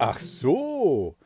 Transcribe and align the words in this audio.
Ach 0.00 0.20
so, 0.20 1.16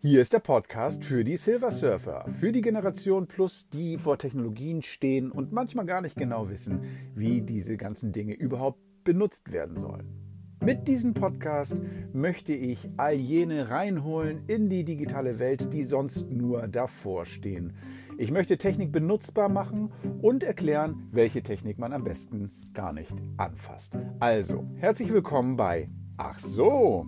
hier 0.00 0.22
ist 0.22 0.32
der 0.32 0.38
Podcast 0.38 1.04
für 1.04 1.22
die 1.22 1.36
Silver 1.36 1.70
Surfer, 1.70 2.24
für 2.30 2.50
die 2.50 2.62
Generation 2.62 3.26
Plus, 3.26 3.68
die 3.68 3.98
vor 3.98 4.16
Technologien 4.16 4.80
stehen 4.80 5.30
und 5.30 5.52
manchmal 5.52 5.84
gar 5.84 6.00
nicht 6.00 6.16
genau 6.16 6.48
wissen, 6.48 6.80
wie 7.14 7.42
diese 7.42 7.76
ganzen 7.76 8.12
Dinge 8.12 8.32
überhaupt 8.32 8.80
benutzt 9.04 9.52
werden 9.52 9.76
sollen. 9.76 10.56
Mit 10.64 10.88
diesem 10.88 11.12
Podcast 11.12 11.78
möchte 12.14 12.54
ich 12.54 12.88
all 12.96 13.16
jene 13.16 13.68
reinholen 13.68 14.44
in 14.46 14.70
die 14.70 14.84
digitale 14.84 15.38
Welt, 15.38 15.74
die 15.74 15.84
sonst 15.84 16.30
nur 16.30 16.68
davor 16.68 17.26
stehen. 17.26 17.74
Ich 18.16 18.30
möchte 18.30 18.56
Technik 18.56 18.92
benutzbar 18.92 19.50
machen 19.50 19.92
und 20.22 20.42
erklären, 20.42 21.06
welche 21.12 21.42
Technik 21.42 21.78
man 21.78 21.92
am 21.92 22.02
besten 22.02 22.50
gar 22.72 22.94
nicht 22.94 23.12
anfasst. 23.36 23.92
Also, 24.20 24.66
herzlich 24.78 25.12
willkommen 25.12 25.56
bei 25.56 25.90
Ach 26.16 26.38
so. 26.38 27.06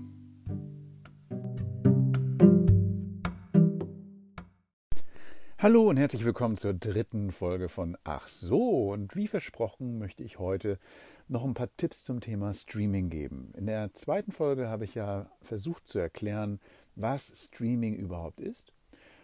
Hallo 5.61 5.89
und 5.89 5.97
herzlich 5.97 6.25
willkommen 6.25 6.57
zur 6.57 6.73
dritten 6.73 7.33
Folge 7.33 7.69
von 7.69 7.99
Ach 8.05 8.29
so. 8.29 8.93
Und 8.93 9.17
wie 9.17 9.27
versprochen 9.27 9.99
möchte 9.99 10.23
ich 10.23 10.39
heute 10.39 10.79
noch 11.27 11.45
ein 11.45 11.55
paar 11.55 11.69
Tipps 11.77 12.05
zum 12.05 12.21
Thema 12.21 12.55
Streaming 12.55 13.11
geben. 13.11 13.53
In 13.57 13.67
der 13.67 13.93
zweiten 13.93 14.31
Folge 14.31 14.69
habe 14.69 14.85
ich 14.85 14.95
ja 14.95 15.29
versucht 15.43 15.89
zu 15.89 15.99
erklären, 15.99 16.61
was 16.95 17.47
Streaming 17.47 17.97
überhaupt 17.97 18.39
ist. 18.39 18.73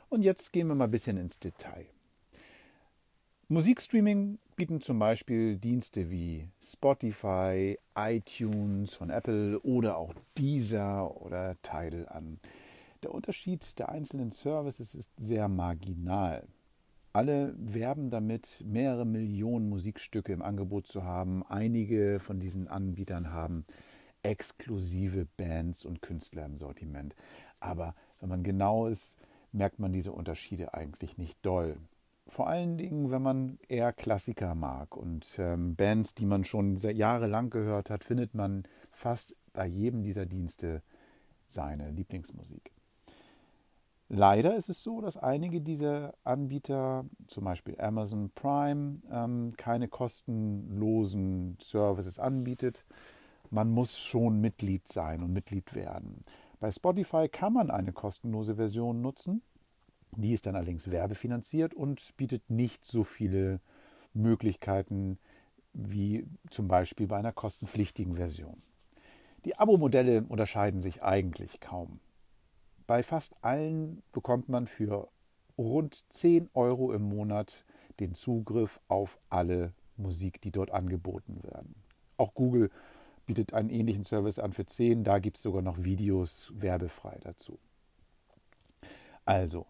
Und 0.08 0.22
jetzt 0.22 0.52
gehen 0.52 0.66
wir 0.66 0.74
mal 0.74 0.86
ein 0.86 0.90
bisschen 0.90 1.18
ins 1.18 1.38
Detail. 1.38 1.86
Musikstreaming 3.46 4.40
bieten 4.56 4.80
zum 4.80 4.98
Beispiel 4.98 5.56
Dienste 5.56 6.10
wie 6.10 6.48
Spotify, 6.60 7.78
iTunes 7.94 8.94
von 8.94 9.10
Apple 9.10 9.60
oder 9.60 9.98
auch 9.98 10.12
Deezer 10.36 11.16
oder 11.22 11.54
Tidal 11.62 12.08
an. 12.08 12.40
Der 13.04 13.12
Unterschied 13.12 13.78
der 13.78 13.90
einzelnen 13.90 14.30
Services 14.30 14.94
ist 14.94 15.10
sehr 15.18 15.46
marginal. 15.46 16.48
Alle 17.12 17.54
werben 17.58 18.08
damit, 18.08 18.64
mehrere 18.66 19.04
Millionen 19.04 19.68
Musikstücke 19.68 20.32
im 20.32 20.40
Angebot 20.40 20.86
zu 20.86 21.04
haben. 21.04 21.44
Einige 21.46 22.18
von 22.18 22.40
diesen 22.40 22.66
Anbietern 22.66 23.30
haben 23.30 23.66
exklusive 24.22 25.26
Bands 25.36 25.84
und 25.84 26.00
Künstler 26.00 26.46
im 26.46 26.56
Sortiment. 26.56 27.14
Aber 27.60 27.94
wenn 28.20 28.30
man 28.30 28.42
genau 28.42 28.86
ist, 28.86 29.18
merkt 29.52 29.78
man 29.78 29.92
diese 29.92 30.12
Unterschiede 30.12 30.72
eigentlich 30.72 31.18
nicht 31.18 31.36
doll. 31.44 31.76
Vor 32.26 32.48
allen 32.48 32.78
Dingen, 32.78 33.10
wenn 33.10 33.20
man 33.20 33.58
eher 33.68 33.92
Klassiker 33.92 34.54
mag 34.54 34.96
und 34.96 35.26
ähm, 35.38 35.76
Bands, 35.76 36.14
die 36.14 36.24
man 36.24 36.44
schon 36.46 36.76
jahrelang 36.76 37.50
gehört 37.50 37.90
hat, 37.90 38.02
findet 38.02 38.32
man 38.32 38.62
fast 38.90 39.36
bei 39.52 39.66
jedem 39.66 40.02
dieser 40.02 40.24
Dienste 40.24 40.82
seine 41.48 41.90
Lieblingsmusik. 41.90 42.72
Leider 44.08 44.54
ist 44.56 44.68
es 44.68 44.82
so, 44.82 45.00
dass 45.00 45.16
einige 45.16 45.60
dieser 45.60 46.14
Anbieter, 46.24 47.06
zum 47.26 47.44
Beispiel 47.44 47.80
Amazon 47.80 48.30
Prime, 48.34 49.00
ähm, 49.10 49.54
keine 49.56 49.88
kostenlosen 49.88 51.56
Services 51.60 52.18
anbietet. 52.18 52.84
Man 53.50 53.70
muss 53.70 53.98
schon 53.98 54.40
Mitglied 54.40 54.88
sein 54.88 55.22
und 55.22 55.32
Mitglied 55.32 55.74
werden. 55.74 56.24
Bei 56.60 56.70
Spotify 56.70 57.28
kann 57.28 57.54
man 57.54 57.70
eine 57.70 57.92
kostenlose 57.92 58.56
Version 58.56 59.00
nutzen. 59.00 59.42
Die 60.16 60.32
ist 60.32 60.46
dann 60.46 60.54
allerdings 60.54 60.90
werbefinanziert 60.90 61.74
und 61.74 62.16
bietet 62.16 62.48
nicht 62.50 62.84
so 62.84 63.04
viele 63.04 63.60
Möglichkeiten 64.12 65.18
wie 65.72 66.26
zum 66.50 66.68
Beispiel 66.68 67.06
bei 67.06 67.16
einer 67.16 67.32
kostenpflichtigen 67.32 68.16
Version. 68.16 68.62
Die 69.44 69.58
Abo-Modelle 69.58 70.24
unterscheiden 70.28 70.80
sich 70.80 71.02
eigentlich 71.02 71.60
kaum. 71.60 72.00
Bei 72.86 73.02
fast 73.02 73.34
allen 73.42 74.02
bekommt 74.12 74.48
man 74.48 74.66
für 74.66 75.08
rund 75.56 76.04
10 76.10 76.50
Euro 76.54 76.92
im 76.92 77.02
Monat 77.02 77.64
den 78.00 78.14
Zugriff 78.14 78.80
auf 78.88 79.18
alle 79.30 79.72
Musik, 79.96 80.40
die 80.42 80.50
dort 80.50 80.70
angeboten 80.70 81.42
werden. 81.42 81.74
Auch 82.16 82.34
Google 82.34 82.70
bietet 83.26 83.54
einen 83.54 83.70
ähnlichen 83.70 84.04
Service 84.04 84.38
an 84.38 84.52
für 84.52 84.66
10, 84.66 85.04
da 85.04 85.18
gibt 85.18 85.36
es 85.36 85.42
sogar 85.42 85.62
noch 85.62 85.82
Videos 85.82 86.52
werbefrei 86.54 87.18
dazu. 87.22 87.58
Also, 89.24 89.66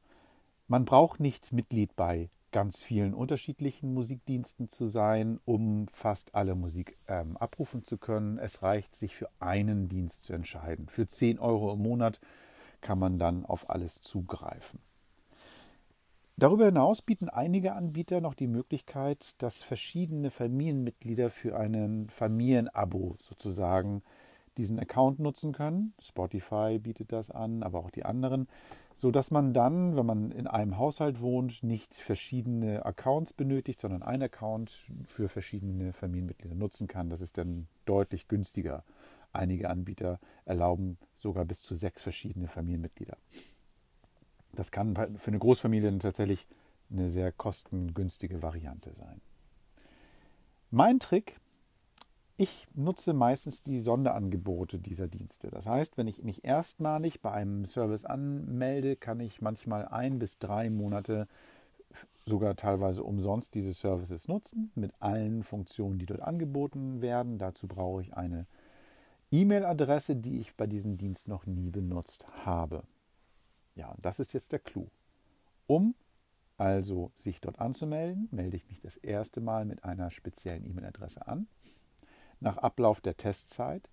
man 0.66 0.84
braucht 0.84 1.20
nicht 1.20 1.52
Mitglied 1.52 1.94
bei 1.94 2.30
ganz 2.50 2.82
vielen 2.82 3.14
unterschiedlichen 3.14 3.92
Musikdiensten 3.94 4.68
zu 4.68 4.86
sein, 4.86 5.40
um 5.44 5.86
fast 5.88 6.34
alle 6.34 6.54
Musik 6.54 6.96
ähm, 7.08 7.36
abrufen 7.36 7.84
zu 7.84 7.98
können. 7.98 8.38
Es 8.38 8.62
reicht, 8.62 8.94
sich 8.94 9.16
für 9.16 9.28
einen 9.40 9.88
Dienst 9.88 10.24
zu 10.24 10.32
entscheiden. 10.32 10.88
Für 10.88 11.06
10 11.06 11.38
Euro 11.38 11.72
im 11.72 11.80
Monat 11.80 12.20
kann 12.84 13.00
man 13.00 13.18
dann 13.18 13.44
auf 13.44 13.68
alles 13.68 14.00
zugreifen. 14.00 14.78
Darüber 16.36 16.66
hinaus 16.66 17.02
bieten 17.02 17.28
einige 17.28 17.74
Anbieter 17.74 18.20
noch 18.20 18.34
die 18.34 18.48
Möglichkeit, 18.48 19.34
dass 19.38 19.62
verschiedene 19.62 20.30
Familienmitglieder 20.30 21.30
für 21.30 21.56
ein 21.56 22.08
Familienabo 22.10 23.16
sozusagen 23.20 24.02
diesen 24.56 24.78
Account 24.78 25.20
nutzen 25.20 25.52
können. 25.52 25.94
Spotify 26.00 26.78
bietet 26.80 27.12
das 27.12 27.30
an, 27.30 27.62
aber 27.62 27.80
auch 27.80 27.90
die 27.90 28.04
anderen, 28.04 28.48
so 28.94 29.10
dass 29.10 29.30
man 29.30 29.52
dann, 29.52 29.96
wenn 29.96 30.06
man 30.06 30.30
in 30.32 30.46
einem 30.46 30.76
Haushalt 30.76 31.20
wohnt, 31.20 31.62
nicht 31.62 31.94
verschiedene 31.94 32.84
Accounts 32.84 33.32
benötigt, 33.32 33.80
sondern 33.80 34.02
ein 34.02 34.22
Account 34.22 34.86
für 35.06 35.28
verschiedene 35.28 35.92
Familienmitglieder 35.92 36.54
nutzen 36.54 36.86
kann. 36.86 37.10
Das 37.10 37.20
ist 37.20 37.38
dann 37.38 37.68
deutlich 37.84 38.28
günstiger 38.28 38.84
Einige 39.34 39.68
Anbieter 39.68 40.20
erlauben 40.44 40.96
sogar 41.14 41.44
bis 41.44 41.62
zu 41.62 41.74
sechs 41.74 42.02
verschiedene 42.02 42.48
Familienmitglieder. 42.48 43.16
Das 44.52 44.70
kann 44.70 44.94
für 44.94 45.28
eine 45.28 45.38
Großfamilie 45.38 45.98
tatsächlich 45.98 46.46
eine 46.90 47.08
sehr 47.08 47.32
kostengünstige 47.32 48.42
Variante 48.42 48.94
sein. 48.94 49.20
Mein 50.70 51.00
Trick, 51.00 51.40
ich 52.36 52.66
nutze 52.74 53.12
meistens 53.12 53.62
die 53.62 53.80
Sonderangebote 53.80 54.78
dieser 54.78 55.08
Dienste. 55.08 55.50
Das 55.50 55.66
heißt, 55.66 55.96
wenn 55.96 56.08
ich 56.08 56.24
mich 56.24 56.44
erstmalig 56.44 57.20
bei 57.20 57.30
einem 57.30 57.64
Service 57.64 58.04
anmelde, 58.04 58.96
kann 58.96 59.20
ich 59.20 59.40
manchmal 59.40 59.86
ein 59.86 60.18
bis 60.18 60.38
drei 60.38 60.70
Monate 60.70 61.28
sogar 62.26 62.56
teilweise 62.56 63.04
umsonst 63.04 63.54
diese 63.54 63.72
Services 63.72 64.28
nutzen, 64.28 64.72
mit 64.74 64.92
allen 65.00 65.42
Funktionen, 65.42 65.98
die 65.98 66.06
dort 66.06 66.22
angeboten 66.22 67.02
werden. 67.02 67.38
Dazu 67.38 67.68
brauche 67.68 68.02
ich 68.02 68.14
eine 68.14 68.46
E-Mail-Adresse, 69.30 70.16
die 70.16 70.40
ich 70.40 70.54
bei 70.54 70.66
diesem 70.66 70.96
Dienst 70.96 71.28
noch 71.28 71.46
nie 71.46 71.70
benutzt 71.70 72.24
habe. 72.44 72.84
Ja, 73.74 73.90
und 73.90 74.04
das 74.04 74.20
ist 74.20 74.32
jetzt 74.32 74.52
der 74.52 74.60
Clou. 74.60 74.88
Um 75.66 75.94
also 76.56 77.10
sich 77.16 77.40
dort 77.40 77.58
anzumelden, 77.58 78.28
melde 78.30 78.56
ich 78.56 78.66
mich 78.68 78.80
das 78.80 78.96
erste 78.96 79.40
Mal 79.40 79.64
mit 79.64 79.84
einer 79.84 80.10
speziellen 80.10 80.64
E-Mail-Adresse 80.64 81.26
an. 81.26 81.48
Nach 82.40 82.58
Ablauf 82.58 83.00
der 83.00 83.16
Testzeit 83.16 83.88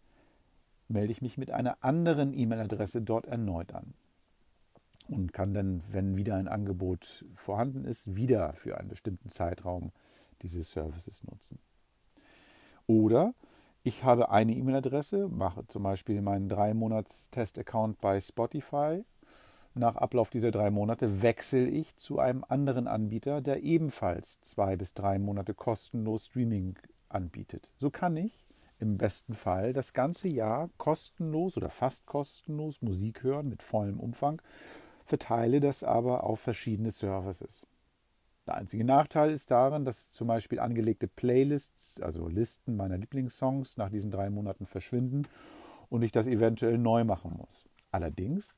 melde 0.88 1.12
ich 1.12 1.22
mich 1.22 1.38
mit 1.38 1.52
einer 1.52 1.84
anderen 1.84 2.34
E-Mail-Adresse 2.34 3.02
dort 3.02 3.26
erneut 3.26 3.74
an 3.74 3.94
und 5.08 5.34
kann 5.34 5.54
dann, 5.54 5.82
wenn 5.92 6.18
wieder 6.18 6.36
ein 6.36 6.48
Angebot 6.48 7.26
vorhanden 7.36 7.86
ist, 7.86 8.16
wieder 8.16 8.54
für 8.54 8.78
einen 8.78 8.90
bestimmten 8.90 9.30
Zeitraum 9.30 9.92
diese 10.42 10.64
Services 10.64 11.24
nutzen. 11.24 11.60
Oder 12.88 13.34
ich 13.84 14.04
habe 14.04 14.30
eine 14.30 14.54
E-Mail-Adresse, 14.54 15.28
mache 15.28 15.66
zum 15.68 15.84
Beispiel 15.84 16.22
meinen 16.22 16.50
drei 16.50 16.74
Monats 16.74 17.30
Test-Account 17.32 18.00
bei 18.00 18.22
Spotify. 18.22 19.04
Nach 19.74 19.96
Ablauf 19.96 20.30
dieser 20.30 20.52
drei 20.52 20.70
Monate 20.70 21.22
wechsle 21.22 21.68
ich 21.68 21.96
zu 21.96 22.20
einem 22.20 22.44
anderen 22.48 22.88
Anbieter, 22.88 23.42
der 23.42 23.64
ebenfalls 23.64 24.42
zwei 24.42 24.76
bis 24.76 24.94
drei 24.94 25.18
Monate 25.18 25.54
kostenlos 25.54 26.26
Streaming 26.26 26.78
anbietet. 27.10 27.72
So 27.80 27.90
kann 27.90 28.18
ich 28.18 28.46
im 28.80 28.98
besten 28.98 29.34
Fall 29.34 29.74
das 29.74 29.94
ganze 29.94 30.28
Jahr 30.28 30.70
kostenlos 30.78 31.58
oder 31.58 31.70
fast 31.70 32.06
kostenlos 32.06 32.82
Musik 32.82 33.24
hören 33.24 33.48
mit 33.48 33.64
vollem 33.64 34.00
Umfang, 34.00 34.42
verteile 35.06 35.60
das 35.60 35.84
aber 35.84 36.24
auf 36.24 36.40
verschiedene 36.40 36.92
Services. 36.92 37.66
Der 38.48 38.56
einzige 38.56 38.84
Nachteil 38.84 39.30
ist 39.30 39.52
darin, 39.52 39.86
dass 39.86 40.12
zum 40.12 40.28
Beispiel 40.28 40.60
angelegte 40.60 41.08
Playlists, 41.08 42.02
also 42.02 42.28
Listen 42.28 42.76
meiner 42.76 42.98
Lieblingssongs, 42.98 43.78
nach 43.78 43.90
diesen 43.90 44.10
drei 44.10 44.30
Monaten 44.30 44.66
verschwinden 44.66 45.28
und 45.90 46.02
ich 46.02 46.12
das 46.12 46.26
eventuell 46.26 46.78
neu 46.78 47.04
machen 47.04 47.36
muss. 47.38 47.66
Allerdings 47.92 48.58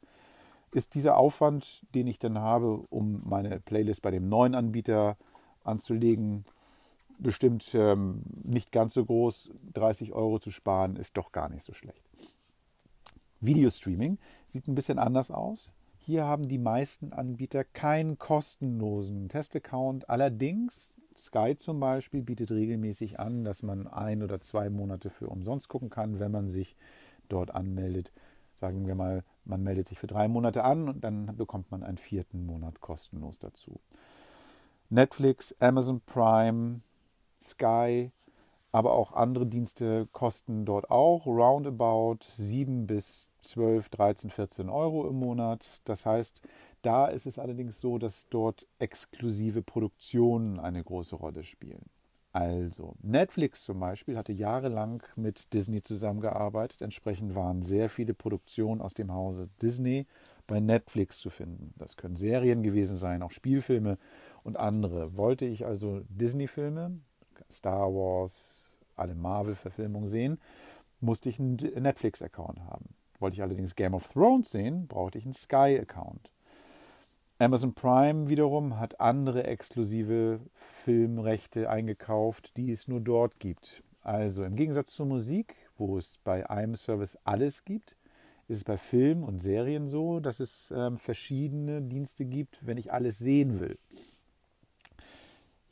ist 0.72 0.96
dieser 0.96 1.18
Aufwand, 1.18 1.86
den 1.94 2.08
ich 2.08 2.18
dann 2.18 2.40
habe, 2.40 2.84
um 2.90 3.22
meine 3.26 3.60
Playlist 3.60 4.02
bei 4.02 4.12
dem 4.12 4.30
neuen 4.30 4.56
Anbieter 4.56 5.18
anzulegen, 5.64 6.46
bestimmt 7.20 7.70
ähm, 7.74 8.24
nicht 8.44 8.72
ganz 8.72 8.94
so 8.94 9.06
groß. 9.06 9.52
30 9.74 10.14
Euro 10.14 10.40
zu 10.40 10.52
sparen 10.52 10.96
ist 10.96 11.18
doch 11.18 11.32
gar 11.32 11.50
nicht 11.50 11.64
so 11.64 11.74
schlecht. 11.74 12.04
Videostreaming 13.40 14.18
sieht 14.48 14.68
ein 14.68 14.76
bisschen 14.76 15.00
anders 15.00 15.30
aus. 15.30 15.74
Hier 16.06 16.26
haben 16.26 16.50
die 16.50 16.58
meisten 16.58 17.14
Anbieter 17.14 17.64
keinen 17.64 18.18
kostenlosen 18.18 19.30
Testaccount. 19.30 20.10
Allerdings, 20.10 21.00
Sky 21.18 21.56
zum 21.56 21.80
Beispiel 21.80 22.22
bietet 22.22 22.52
regelmäßig 22.52 23.22
an, 23.22 23.46
dass 23.46 23.64
man 23.64 23.88
ein 23.88 24.22
oder 24.22 24.42
zwei 24.42 24.70
Monate 24.70 25.10
für 25.10 25.30
umsonst 25.30 25.70
gucken 25.70 25.90
kann, 25.90 26.20
wenn 26.20 26.32
man 26.32 26.50
sich 26.50 26.76
dort 27.30 27.52
anmeldet. 27.52 28.12
Sagen 28.56 28.86
wir 28.86 28.96
mal 28.96 29.24
Man 29.46 29.64
meldet 29.64 29.88
sich 29.88 29.98
für 29.98 30.08
drei 30.08 30.28
Monate 30.28 30.66
an 30.66 30.90
und 30.90 31.06
dann 31.06 31.38
bekommt 31.38 31.72
man 31.72 31.84
einen 31.84 31.98
vierten 31.98 32.46
Monat 32.46 32.82
kostenlos 32.82 33.40
dazu. 33.40 33.80
Netflix, 34.90 35.56
Amazon 35.62 36.02
Prime, 36.06 36.82
Sky, 37.42 38.12
aber 38.74 38.92
auch 38.92 39.14
andere 39.14 39.46
Dienste 39.46 40.10
kosten 40.12 40.66
dort 40.66 40.92
auch 40.92 41.26
roundabout 41.26 42.20
7 42.24 42.88
bis 42.88 43.30
12, 43.44 43.90
13, 43.90 44.30
14 44.30 44.70
Euro 44.70 45.08
im 45.08 45.16
Monat. 45.16 45.82
Das 45.84 46.06
heißt, 46.06 46.42
da 46.82 47.08
ist 47.08 47.26
es 47.26 47.40
allerdings 47.40 47.80
so, 47.80 47.98
dass 47.98 48.28
dort 48.30 48.68
exklusive 48.80 49.62
Produktionen 49.62 50.60
eine 50.60 50.84
große 50.84 51.16
Rolle 51.16 51.44
spielen. 51.44 51.86
Also, 52.34 52.96
Netflix 53.04 53.64
zum 53.64 53.80
Beispiel 53.80 54.18
hatte 54.18 54.34
jahrelang 54.34 55.04
mit 55.16 55.54
Disney 55.54 55.84
zusammengearbeitet. 55.84 56.82
Entsprechend 56.82 57.36
waren 57.36 57.62
sehr 57.62 57.90
viele 57.90 58.16
Produktionen 58.16 58.82
aus 58.82 58.96
dem 58.96 59.14
Hause 59.14 59.50
Disney 59.62 60.08
bei 60.48 60.60
Netflix 60.60 61.20
zu 61.20 61.30
finden. 61.30 61.76
Das 61.78 61.96
können 61.96 62.16
Serien 62.16 62.64
gewesen 62.64 62.98
sein, 62.98 63.22
auch 63.22 63.30
Spielfilme 63.30 64.00
und 64.44 64.60
andere. 64.60 65.16
Wollte 65.16 65.46
ich 65.46 65.64
also 65.68 66.02
Disney-Filme, 66.10 66.96
Star 67.52 67.94
Wars, 67.94 68.68
alle 68.96 69.14
Marvel-Verfilmungen 69.14 70.08
sehen, 70.08 70.40
musste 71.02 71.30
ich 71.30 71.40
einen 71.40 71.58
Netflix-Account 71.58 72.62
haben. 72.62 72.96
Wollte 73.24 73.36
ich 73.36 73.42
allerdings 73.42 73.78
Game 73.78 73.94
of 73.94 74.12
Thrones 74.12 74.52
sehen, 74.52 74.86
brauchte 74.86 75.18
ich 75.18 75.24
einen 75.24 75.34
Sky-Account. 75.34 76.30
Amazon 77.40 77.74
Prime 77.74 78.28
wiederum 78.28 78.82
hat 78.82 79.00
andere 79.00 79.46
exklusive 79.46 80.42
Filmrechte 80.56 81.70
eingekauft, 81.70 82.58
die 82.58 82.70
es 82.70 82.90
nur 82.90 83.00
dort 83.00 83.40
gibt. 83.40 83.82
Also 84.02 84.44
im 84.44 84.58
Gegensatz 84.58 84.92
zur 84.92 85.06
Musik, 85.06 85.56
wo 85.78 85.98
es 85.98 86.20
bei 86.26 86.50
einem 86.50 86.76
Service 86.76 87.18
alles 87.24 87.64
gibt, 87.64 87.96
ist 88.50 88.58
es 88.58 88.64
bei 88.66 88.76
Film 88.76 89.24
und 89.24 89.40
Serien 89.40 89.88
so, 89.88 90.20
dass 90.20 90.42
es 90.42 90.74
ähm, 90.76 90.98
verschiedene 90.98 91.82
Dienste 91.82 92.26
gibt, 92.26 92.58
wenn 92.68 92.78
ich 92.78 92.92
alles 92.92 93.20
sehen 93.20 93.62
will. 93.62 93.78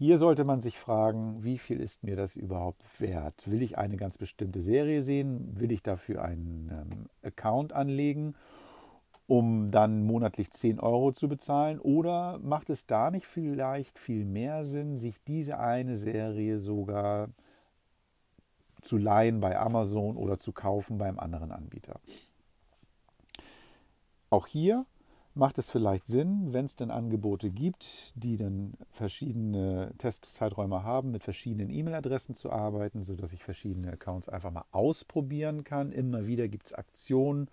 Hier 0.02 0.18
sollte 0.18 0.46
man 0.46 0.62
sich 0.62 0.80
fragen, 0.80 1.44
wie 1.44 1.60
viel 1.60 1.80
ist 1.80 2.04
mir 2.04 2.16
das 2.16 2.36
überhaupt 2.36 2.82
wert? 3.00 3.44
Will 3.46 3.62
ich 3.62 3.78
eine 3.78 3.98
ganz 3.98 4.18
bestimmte 4.18 4.60
Serie 4.60 5.04
sehen? 5.04 5.60
Will 5.60 5.72
ich 5.72 5.84
dafür 5.84 6.24
einen 6.24 6.72
ähm, 6.72 7.10
Account 7.22 7.72
anlegen? 7.72 8.34
um 9.28 9.70
dann 9.70 10.04
monatlich 10.04 10.50
10 10.50 10.80
Euro 10.80 11.12
zu 11.12 11.30
bezahlen? 11.30 11.80
Oder 11.80 12.40
macht 12.40 12.72
es 12.72 12.88
da 12.88 13.12
nicht 13.12 13.28
vielleicht 13.28 14.00
viel 14.00 14.26
mehr 14.26 14.66
Sinn, 14.66 14.98
sich 14.98 15.24
diese 15.24 15.60
eine 15.60 15.96
Serie 15.96 16.58
sogar 16.58 17.30
zu 18.82 18.98
leihen 18.98 19.40
bei 19.40 19.58
Amazon 19.58 20.18
oder 20.18 20.40
zu 20.40 20.52
kaufen 20.52 20.98
beim 20.98 21.20
anderen 21.20 21.52
Anbieter? 21.52 22.02
Auch 24.32 24.48
hier 24.48 24.86
macht 25.34 25.58
es 25.58 25.70
vielleicht 25.70 26.08
Sinn, 26.08 26.54
wenn 26.54 26.66
es 26.66 26.76
denn 26.76 26.92
Angebote 26.92 27.52
gibt, 27.52 28.14
die 28.16 28.38
dann 28.38 28.74
verschiedene 28.92 29.94
Testzeiträume 29.98 30.84
haben, 30.84 31.12
mit 31.12 31.24
verschiedenen 31.24 31.70
E-Mail-Adressen 31.70 32.36
zu 32.36 32.52
arbeiten, 32.52 33.04
sodass 33.04 33.34
ich 33.34 33.44
verschiedene 33.44 33.92
Accounts 33.92 34.30
einfach 34.30 34.52
mal 34.52 34.66
ausprobieren 34.72 35.64
kann. 35.64 35.92
Immer 35.92 36.28
wieder 36.28 36.48
gibt 36.48 36.68
es 36.68 36.74
Aktionen, 36.74 37.50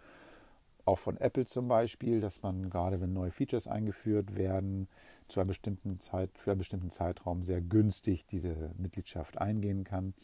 auch 0.89 0.99
von 0.99 1.19
Apple 1.19 1.45
zum 1.45 1.69
Beispiel, 1.69 2.21
dass 2.21 2.43
man 2.43 2.71
gerade 2.71 3.01
wenn 3.01 3.13
neue 3.13 3.31
Features 3.31 3.69
eingeführt 3.69 4.37
werden, 4.37 4.89
zu 5.29 5.39
einer 5.39 5.49
bestimmten 5.49 6.01
Zeit, 6.01 6.31
für 6.39 6.53
einen 6.53 6.59
bestimmten 6.59 6.91
Zeitraum 6.91 7.45
sehr 7.45 7.61
günstig 7.61 8.27
diese 8.27 8.73
Mitgliedschaft 8.79 9.39
eingehen 9.39 9.85
kann. 9.85 10.15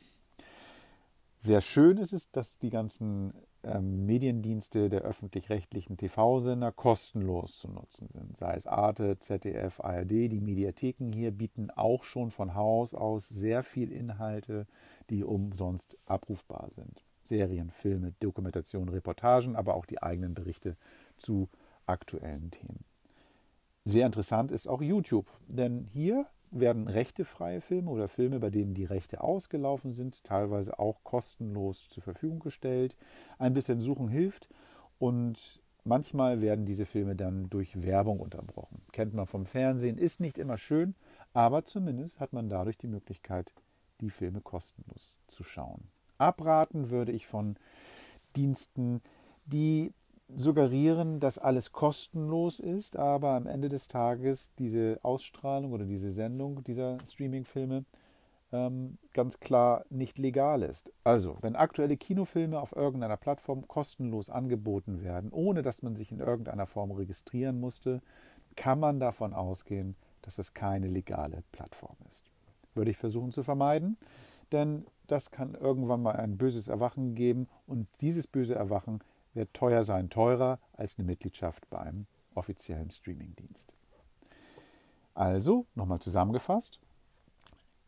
Sehr 1.38 1.60
schön 1.60 1.98
ist 1.98 2.14
es, 2.14 2.30
dass 2.30 2.56
die 2.56 2.70
ganzen 2.70 3.34
ähm, 3.64 4.06
Mediendienste 4.06 4.88
der 4.88 5.02
öffentlich-rechtlichen 5.02 5.96
TV-Sender 5.96 6.72
kostenlos 6.72 7.58
zu 7.58 7.68
nutzen 7.68 8.08
sind. 8.12 8.36
Sei 8.36 8.54
es 8.54 8.66
Arte, 8.66 9.18
ZDF, 9.18 9.80
ARD, 9.80 10.10
die 10.10 10.40
Mediatheken 10.40 11.12
hier 11.12 11.30
bieten 11.30 11.70
auch 11.70 12.04
schon 12.04 12.30
von 12.30 12.54
Haus 12.54 12.94
aus 12.94 13.28
sehr 13.28 13.62
viel 13.62 13.90
Inhalte, 13.90 14.66
die 15.10 15.24
umsonst 15.24 15.96
abrufbar 16.06 16.70
sind. 16.70 17.02
Serien, 17.22 17.70
Filme, 17.70 18.12
Dokumentationen, 18.20 18.90
Reportagen, 18.90 19.56
aber 19.56 19.74
auch 19.74 19.86
die 19.86 20.02
eigenen 20.02 20.34
Berichte 20.34 20.76
zu 21.16 21.48
aktuellen 21.86 22.50
Themen. 22.50 22.84
Sehr 23.84 24.06
interessant 24.06 24.50
ist 24.50 24.66
auch 24.66 24.80
YouTube, 24.80 25.26
denn 25.46 25.88
hier 25.92 26.26
werden 26.58 26.88
rechtefreie 26.88 27.60
Filme 27.60 27.90
oder 27.90 28.08
Filme, 28.08 28.38
bei 28.40 28.50
denen 28.50 28.74
die 28.74 28.84
Rechte 28.84 29.22
ausgelaufen 29.22 29.92
sind, 29.92 30.24
teilweise 30.24 30.78
auch 30.78 31.02
kostenlos 31.02 31.88
zur 31.88 32.02
Verfügung 32.02 32.38
gestellt. 32.38 32.96
Ein 33.38 33.54
bisschen 33.54 33.80
Suchen 33.80 34.08
hilft 34.08 34.48
und 34.98 35.60
manchmal 35.84 36.40
werden 36.40 36.64
diese 36.64 36.86
Filme 36.86 37.16
dann 37.16 37.50
durch 37.50 37.82
Werbung 37.82 38.20
unterbrochen. 38.20 38.82
Kennt 38.92 39.14
man 39.14 39.26
vom 39.26 39.46
Fernsehen, 39.46 39.98
ist 39.98 40.20
nicht 40.20 40.38
immer 40.38 40.56
schön, 40.56 40.94
aber 41.32 41.64
zumindest 41.64 42.20
hat 42.20 42.32
man 42.32 42.48
dadurch 42.48 42.78
die 42.78 42.86
Möglichkeit, 42.86 43.52
die 44.00 44.10
Filme 44.10 44.40
kostenlos 44.40 45.16
zu 45.28 45.42
schauen. 45.42 45.88
Abraten 46.18 46.90
würde 46.90 47.12
ich 47.12 47.26
von 47.26 47.56
Diensten, 48.36 49.02
die 49.46 49.92
suggerieren, 50.28 51.20
dass 51.20 51.38
alles 51.38 51.72
kostenlos 51.72 52.60
ist, 52.60 52.96
aber 52.96 53.30
am 53.30 53.46
Ende 53.46 53.68
des 53.68 53.88
Tages 53.88 54.52
diese 54.58 54.98
Ausstrahlung 55.02 55.72
oder 55.72 55.84
diese 55.84 56.10
Sendung 56.10 56.64
dieser 56.64 56.98
Streaming-Filme 57.06 57.84
ähm, 58.52 58.98
ganz 59.12 59.40
klar 59.40 59.84
nicht 59.90 60.18
legal 60.18 60.62
ist. 60.62 60.92
Also, 61.02 61.36
wenn 61.40 61.56
aktuelle 61.56 61.96
Kinofilme 61.96 62.60
auf 62.60 62.74
irgendeiner 62.74 63.16
Plattform 63.16 63.66
kostenlos 63.68 64.30
angeboten 64.30 65.02
werden, 65.02 65.30
ohne 65.32 65.62
dass 65.62 65.82
man 65.82 65.96
sich 65.96 66.12
in 66.12 66.20
irgendeiner 66.20 66.66
Form 66.66 66.92
registrieren 66.92 67.60
musste, 67.60 68.00
kann 68.56 68.78
man 68.78 69.00
davon 69.00 69.34
ausgehen, 69.34 69.96
dass 70.22 70.38
es 70.38 70.54
keine 70.54 70.86
legale 70.86 71.42
Plattform 71.52 71.96
ist. 72.08 72.30
Würde 72.74 72.90
ich 72.92 72.96
versuchen 72.96 73.32
zu 73.32 73.42
vermeiden, 73.42 73.98
denn 74.52 74.86
das 75.06 75.30
kann 75.30 75.54
irgendwann 75.54 76.02
mal 76.02 76.16
ein 76.16 76.38
böses 76.38 76.68
Erwachen 76.68 77.14
geben 77.14 77.48
und 77.66 77.88
dieses 78.00 78.26
böse 78.26 78.54
Erwachen 78.54 79.00
wird 79.34 79.54
teuer 79.54 79.82
sein, 79.82 80.10
teurer 80.10 80.58
als 80.72 80.98
eine 80.98 81.06
Mitgliedschaft 81.06 81.68
bei 81.70 81.78
einem 81.80 82.06
offiziellen 82.34 82.90
Streamingdienst. 82.90 83.72
Also, 85.14 85.66
nochmal 85.74 86.00
zusammengefasst, 86.00 86.80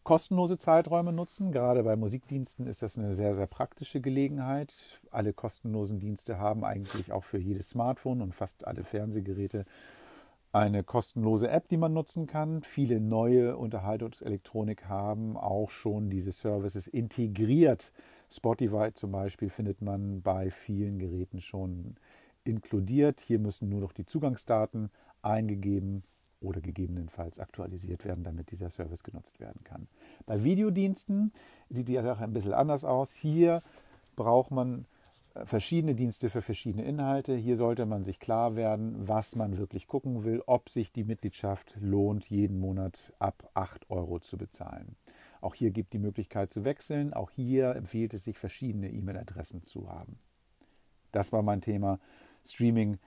kostenlose 0.05 0.59
Zeiträume 0.59 1.13
nutzen. 1.13 1.51
Gerade 1.51 1.83
bei 1.83 1.97
Musikdiensten 1.97 2.69
ist 2.69 2.83
das 2.83 2.97
eine 2.97 3.15
sehr, 3.15 3.35
sehr 3.35 3.49
praktische 3.49 4.01
Gelegenheit. 4.01 4.73
Alle 5.11 5.33
kostenlosen 5.33 5.99
Dienste 5.99 6.39
haben 6.39 6.65
eigentlich 6.65 7.11
auch 7.11 7.25
für 7.25 7.39
jedes 7.39 7.71
Smartphone 7.71 8.23
und 8.23 8.33
fast 8.33 8.67
alle 8.67 8.85
Fernsehgeräte 8.85 9.65
eine 10.53 10.85
kostenlose 10.85 11.51
App, 11.51 11.69
die 11.69 11.77
man 11.77 11.93
nutzen 11.93 12.29
kann. 12.29 12.63
Viele 12.63 13.01
neue 13.01 13.57
Unterhaltungselektronik 13.57 14.85
haben 14.89 15.37
auch 15.37 15.71
schon 15.71 16.09
diese 16.09 16.31
Services 16.31 16.87
integriert. 16.87 17.93
Spotify 18.31 18.91
zum 18.93 19.13
Beispiel 19.13 19.51
findet 19.51 19.83
man 19.83 20.23
bei 20.23 20.51
vielen 20.51 20.99
Geräten 20.99 21.41
schon 21.41 21.97
inkludiert. 22.45 23.21
Hier 23.21 23.39
müssen 23.39 23.69
nur 23.69 23.81
noch 23.81 23.93
die 23.93 24.07
Zugangsdaten 24.07 24.91
eingegeben 25.23 26.03
oder 26.41 26.61
gegebenenfalls 26.61 27.39
aktualisiert 27.39 28.05
werden, 28.05 28.25
damit 28.25 28.51
dieser 28.51 28.71
Service 28.71 29.03
genutzt 29.03 29.41
werden 29.41 29.65
kann. 29.65 29.89
Bei 30.27 30.45
Videodiensten 30.45 31.33
sieht 31.69 31.89
die 31.89 31.95
Sache 31.97 32.23
ein 32.23 32.33
bisschen 32.33 32.53
anders 32.53 32.85
aus. 32.85 33.13
Hier 33.13 33.63
braucht 34.17 34.51
man 34.51 34.87
verschiedene 35.45 35.95
Dienste 35.95 36.31
für 36.31 36.43
verschiedene 36.43 36.85
Inhalte. 36.85 37.35
Hier 37.35 37.57
sollte 37.57 37.87
man 37.87 38.05
sich 38.05 38.21
klar 38.21 38.57
werden, 38.57 39.09
was 39.09 39.37
man 39.37 39.59
wirklich 39.59 39.87
gucken 39.87 40.25
will, 40.25 40.43
ob 40.47 40.69
sich 40.69 40.93
die 40.93 41.05
Mitgliedschaft 41.05 41.77
lohnt, 41.81 42.31
jeden 42.31 42.59
Monat 42.59 43.13
ab 43.19 43.51
8 43.55 43.91
Euro 43.91 44.19
zu 44.19 44.39
bezahlen. 44.39 44.97
Auch 45.41 45.55
hier 45.55 45.71
gibt 45.71 45.93
die 45.93 45.99
Möglichkeit 45.99 46.51
zu 46.51 46.65
wechseln. 46.65 47.15
Auch 47.15 47.31
hier 47.31 47.75
empfiehlt 47.77 48.15
es 48.15 48.25
sich, 48.25 48.39
verschiedene 48.39 48.91
E-Mail-Adressen 48.91 49.63
zu 49.63 49.91
haben. 49.91 50.19
Das 51.13 51.33
war 51.33 51.43
mein 51.43 51.61
Thema 51.61 51.99
Streaming 52.45 52.99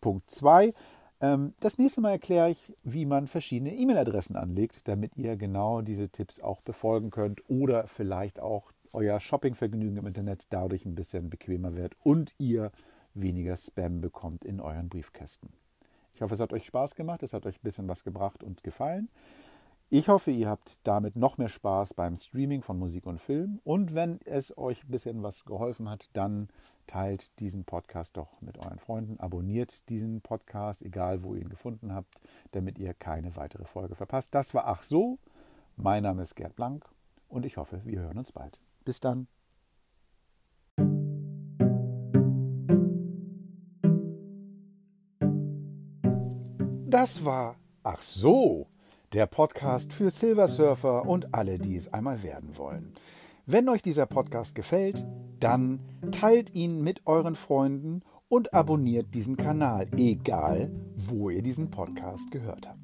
Punkt 0.00 0.30
2. 0.30 0.72
Ähm, 1.20 1.52
das 1.60 1.78
nächste 1.78 2.00
Mal 2.00 2.12
erkläre 2.12 2.50
ich, 2.50 2.74
wie 2.84 3.06
man 3.06 3.26
verschiedene 3.26 3.74
E-Mail-Adressen 3.74 4.36
anlegt, 4.36 4.86
damit 4.86 5.16
ihr 5.16 5.36
genau 5.36 5.82
diese 5.82 6.08
Tipps 6.08 6.40
auch 6.40 6.60
befolgen 6.60 7.10
könnt 7.10 7.42
oder 7.48 7.86
vielleicht 7.86 8.40
auch 8.40 8.70
euer 8.92 9.20
Shoppingvergnügen 9.20 9.98
im 9.98 10.06
Internet 10.06 10.46
dadurch 10.50 10.84
ein 10.84 10.94
bisschen 10.94 11.30
bequemer 11.30 11.74
wird 11.74 11.96
und 12.02 12.34
ihr 12.38 12.70
weniger 13.14 13.56
Spam 13.56 14.00
bekommt 14.00 14.44
in 14.44 14.60
euren 14.60 14.88
Briefkästen. 14.88 15.50
Ich 16.14 16.22
hoffe, 16.22 16.34
es 16.34 16.40
hat 16.40 16.52
euch 16.52 16.66
Spaß 16.66 16.94
gemacht, 16.94 17.22
es 17.22 17.32
hat 17.32 17.46
euch 17.46 17.56
ein 17.56 17.64
bisschen 17.64 17.88
was 17.88 18.04
gebracht 18.04 18.42
und 18.42 18.62
gefallen. 18.62 19.08
Ich 19.90 20.10
hoffe, 20.10 20.30
ihr 20.30 20.50
habt 20.50 20.86
damit 20.86 21.16
noch 21.16 21.38
mehr 21.38 21.48
Spaß 21.48 21.94
beim 21.94 22.14
Streaming 22.18 22.60
von 22.60 22.78
Musik 22.78 23.06
und 23.06 23.22
Film. 23.22 23.58
Und 23.64 23.94
wenn 23.94 24.20
es 24.26 24.56
euch 24.58 24.84
ein 24.84 24.90
bisschen 24.90 25.22
was 25.22 25.46
geholfen 25.46 25.88
hat, 25.88 26.10
dann 26.12 26.48
teilt 26.86 27.40
diesen 27.40 27.64
Podcast 27.64 28.18
doch 28.18 28.38
mit 28.42 28.58
euren 28.58 28.78
Freunden. 28.80 29.18
Abonniert 29.18 29.88
diesen 29.88 30.20
Podcast, 30.20 30.82
egal 30.82 31.22
wo 31.22 31.34
ihr 31.34 31.40
ihn 31.40 31.48
gefunden 31.48 31.94
habt, 31.94 32.20
damit 32.52 32.78
ihr 32.78 32.92
keine 32.92 33.34
weitere 33.36 33.64
Folge 33.64 33.94
verpasst. 33.94 34.34
Das 34.34 34.52
war 34.52 34.66
Ach 34.66 34.82
so. 34.82 35.18
Mein 35.76 36.02
Name 36.02 36.20
ist 36.20 36.36
Gerd 36.36 36.54
Blank 36.54 36.84
und 37.26 37.46
ich 37.46 37.56
hoffe, 37.56 37.80
wir 37.86 38.00
hören 38.00 38.18
uns 38.18 38.30
bald. 38.30 38.60
Bis 38.84 39.00
dann. 39.00 39.26
Das 46.90 47.24
war, 47.24 47.56
ach 47.84 48.00
so, 48.00 48.66
der 49.12 49.26
Podcast 49.26 49.92
für 49.92 50.10
Silversurfer 50.10 51.06
und 51.06 51.34
alle, 51.34 51.58
die 51.58 51.76
es 51.76 51.92
einmal 51.92 52.22
werden 52.22 52.56
wollen. 52.58 52.94
Wenn 53.46 53.68
euch 53.68 53.80
dieser 53.80 54.06
Podcast 54.06 54.54
gefällt, 54.54 55.06
dann 55.40 55.80
teilt 56.12 56.54
ihn 56.54 56.82
mit 56.82 57.06
euren 57.06 57.34
Freunden 57.34 58.02
und 58.28 58.52
abonniert 58.52 59.14
diesen 59.14 59.36
Kanal, 59.36 59.86
egal 59.96 60.70
wo 60.96 61.30
ihr 61.30 61.42
diesen 61.42 61.70
Podcast 61.70 62.30
gehört 62.30 62.68
habt. 62.68 62.77